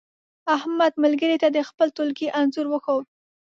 [0.57, 3.05] احمد ملګري ته د خپل ټولگي انځور وښود.